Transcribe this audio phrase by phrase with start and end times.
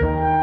[0.00, 0.33] Thank you.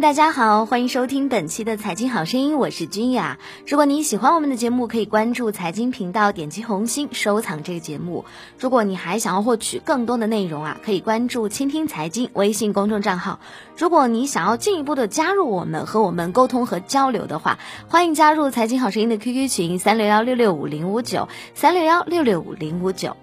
[0.00, 3.38] 大家好，欢迎收听本期的财经好声音，我是君雅。
[3.66, 8.26] 如果你喜欢我们的节目，可以关注财经频道，点击红心收藏这个节目。
[8.58, 13.40] 如果你还想要获取更多的内容啊，可以关注倾听财经微信公众账号。
[13.78, 23.16] 如果你想要进一步的加入我们，和我们沟通和交流的话，欢迎加入财经好声音的 QQ 群三六幺六六五零五九三六幺六六五零五九。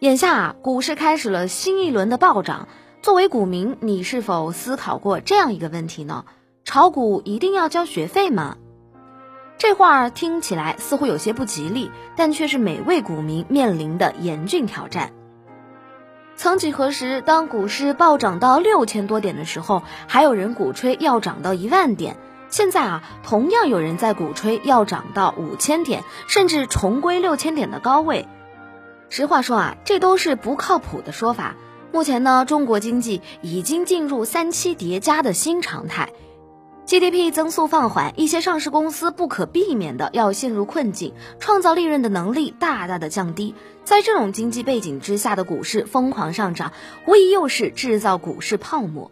[0.00, 2.68] 眼下啊，股市开始了新一轮的暴涨。
[3.02, 6.26] 作为股民，你是否思考过这样一个问题呢？
[6.64, 8.58] 炒股一定要交学费吗？
[9.56, 15.12] 这话听起来似乎有些不吉利，但却是每位股民面临的严峻挑战。
[16.36, 22.18] 曾几何时，当股市暴涨到六千多点的时候，还有人鼓吹要涨到一万点。
[22.50, 28.28] 现在啊，同样有人在鼓吹要涨到五千点，甚至重归六千点的高位。
[29.08, 31.56] 实话说啊，这都是不靠谱的说法。
[31.92, 36.10] 目前呢，中国经济已经进入三期叠加的新常态
[36.86, 43.56] ，GDP 增速放缓，一些上市公司不可避免的要陷入困境，创造利润的能力大大的降低。
[43.82, 46.72] 在这种经济背景之下的股市疯狂上涨，
[47.08, 49.10] 无疑又是制造股市泡沫。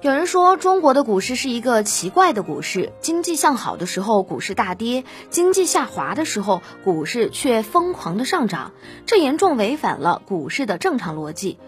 [0.00, 8.70] 有人说，中国的股市是一个奇怪的股市，经济向好的时候股市大跌，经济下滑的时候股市却疯狂的上涨，
[9.06, 11.58] 这严重违反了股市的正常逻辑。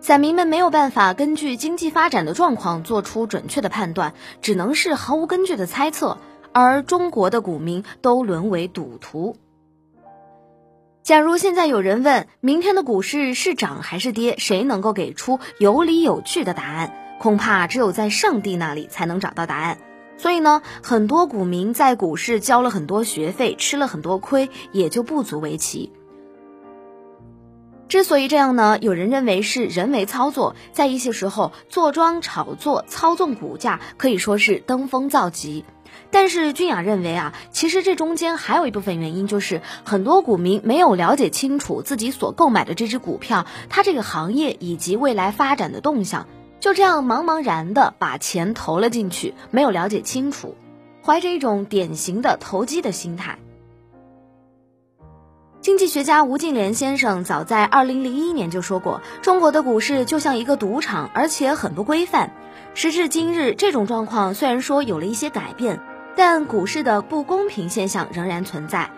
[0.00, 6.16] 散民们没有办法根据经济发展的状况做出准确的判断，只能是毫无根据的猜测，
[6.52, 9.36] 而中国的股民都沦为赌徒。
[11.02, 17.03] 假如现在有人问明天的股市是涨还是跌，谁能够给出有理有据的答案？
[17.18, 19.78] 恐怕只有在上帝那里才能找到答案，
[20.18, 25.92] 所以呢，很多股民在股市交了很多学费，吃了很多亏，也就不足为奇。
[27.88, 35.64] 之所以这样呢，有人认为是人为操作，在一些时候坐庄炒作、操纵股价，可以说是登峰造极。
[36.10, 46.26] 但是君雅认为啊，其实这中间还有一部分原因，就是很多股民没有了解清楚自己所购买的这只股票，它这个行业以及未来发展的动向。
[46.64, 50.54] 就这样茫茫然的把钱投了进去，没有了解清楚，
[51.04, 53.38] 怀着一种典型的投机的心态。
[55.60, 62.32] 经济学家吴敬琏先生早在二零零一年就说过，中国的股市就像一个赌场，而且很不规范。
[62.72, 65.82] 时至今日，这种状况虽然说有了一些改变，
[66.16, 68.90] 但股市的不公平现象仍然存在。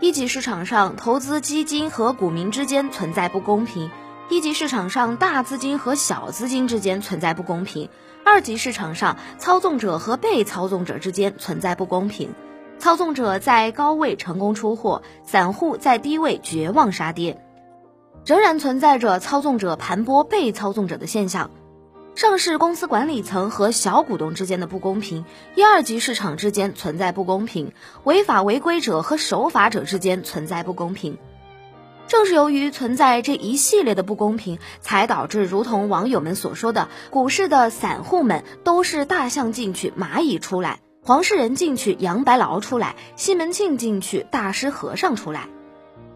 [0.00, 3.90] 一级市场上，投资基金和股民之间存在不公平。
[4.30, 7.88] 一级市场上，大资金和小资金之间存在不公平；
[8.24, 12.34] 二级市场上，操纵者和被操纵者之间存在不公平。
[12.78, 17.38] 操纵者在高位成功出货，散户在低位绝望杀跌，
[18.24, 21.50] 仍然存在着操纵者盘剥被操纵者的现象。
[22.14, 27.72] 上市公司管理层和小股东之间的不公平，一二级市场之间存在不公平，
[28.04, 31.18] 违法违规者和守法者之间存在不公平。
[32.06, 45.48] 正是由于存在这一系列的不公平，才导致如同网友们所说的，股市的散户们都是大象进去蚂蚁出来，黄世仁进去杨白劳出来，西门庆进去大师和尚出来。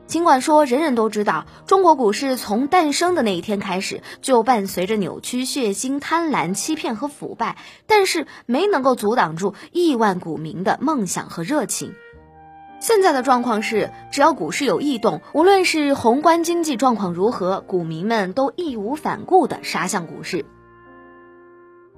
[0.07, 11.95] 尽管说人人都知道，中国股市从诞生的那一天开始就伴随着扭曲、血腥、贪婪、欺骗和腐败，但是没能够阻挡住亿万股民的梦想和热情。
[12.81, 20.45] 现在的状况是，只要股市有异动，无论是宏观经济状况如何，股民们都义无反顾地杀向股市。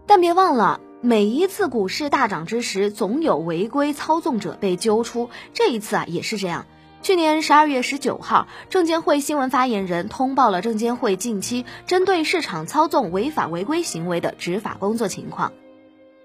[0.07, 5.29] 但别忘了，每一次股市大涨之时，总有违规操纵者被揪出。
[5.53, 6.65] 这一次啊，也是这样。
[7.03, 15.53] 去年十二月十九号，证监会新闻发言人通报了证监会近期针对市场操纵违法违规行为的执法工作情况。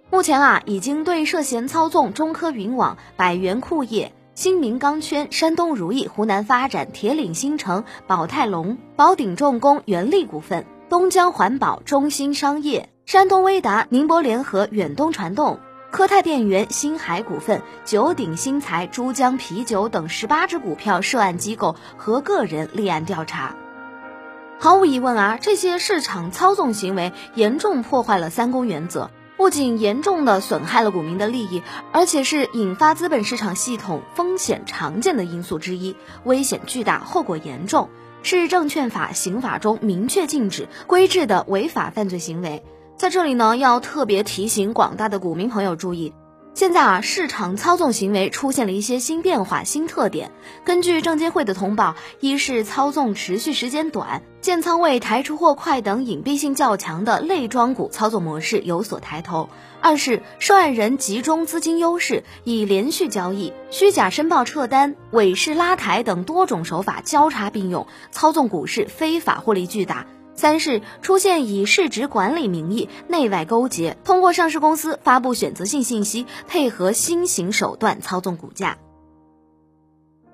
[0.10, 4.14] 目前啊，已经对涉嫌操纵中科云网、百元库业。
[4.36, 15.60] 新民钢圈、山东如意、湖南发展、铁岭新城、宝泰隆、宝鼎重工、元力股份、东江环保、中兴商业、山东威达、宁波联合、远东传动、
[15.90, 23.56] 科泰电源、新海股份、九鼎新材、珠江啤酒等十八只股票涉案机构和个人立案调查。
[24.60, 29.12] 毫无疑问啊，这些市场操纵行为严重破坏了三公原则。
[29.38, 31.62] 不仅严重的损害了股民的利益，
[31.92, 37.90] 而且是引发资本市场系统风险常见的因素之一，危险巨大，后果严重，
[38.24, 42.64] 是证券法、刑法中明确禁止规制的违法犯罪行为。
[42.96, 46.14] 在这里呢，要特别提醒广大的股民朋友注意，
[46.56, 50.32] 现在啊，市场操纵行为出现了一些新变化、新特点。
[50.64, 59.50] 根据证监会的通报，一是操纵持续时间短、建仓位抬出货快等隐蔽性较强的类庄股操作模式有所抬头；
[59.82, 70.06] 二是受案人集中资金优势，以连续交易、虚假申报撤单、尾市拉抬等多种手法交叉并用，操纵股市非法获利巨大。
[70.36, 78.78] 三是出现以市值管理名义内外勾结，通过上市公司发布选择性信息，配合新型手段操纵股价。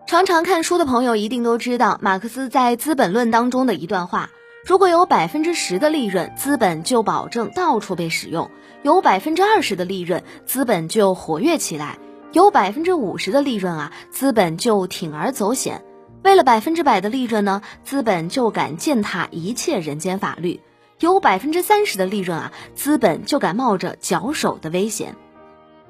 [0.08, 4.30] 常常看书的朋友一定都知道，马克思在《资本论》当中的一段话：
[4.66, 8.50] 如果有百分之十的利润，资本就保证到处被使用；
[8.84, 11.98] 有百分之二十的利润，资本就活跃起来；
[12.34, 15.86] 有百分之五十的利润啊，资本就铤而走险。
[16.24, 20.60] 为了百分之百的利润呢，资本就敢践踏一切人间法律；
[21.00, 25.16] 有百分之三十的利润啊，资本就敢冒着绞手的危险。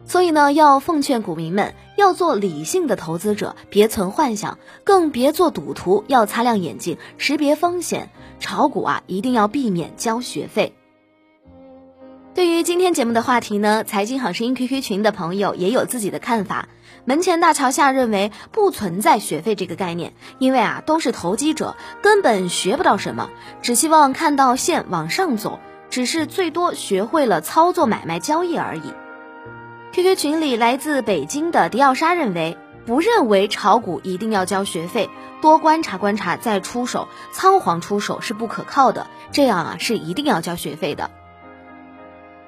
[0.05, 8.09] 所以呢，要奉劝股民们，要做理性的投资者，别存幻想，更别做赌徒，要擦亮眼睛，识别风险。
[8.39, 10.73] 炒股啊，一定要避免交学费。
[12.33, 16.69] 对于今天节目的话题呢，财经好声音 QQ 群的朋友也有自己的看法。
[17.03, 23.29] 门前大桥下认为不存在学费这个概念，因为啊都是投机者，根本学不到什么，
[23.61, 28.93] 只希望看到线往上走，只是最多学会了操作买卖交易而已。
[29.91, 35.09] QQ 群里来自北京的迪奥莎认为，不认为炒股一定要交学费，
[35.41, 41.11] 多观察观察再出手，仓皇出手是不可靠的，这样啊是一定要交学费的。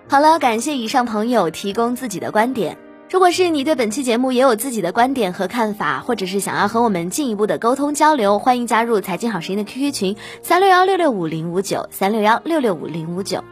[0.08, 2.78] 好了，感谢以上朋友提供自己的观点。
[3.10, 13.44] 如果是你对本期节目也有自己的观点和看法，或者是想要和我们进一步的沟通交流，欢迎加入财经好声音的 QQ 群三六幺六六五零五九三六幺六六五零五九。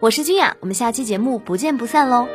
[0.00, 2.28] 我是君雅，我们下期节目不见不散喽。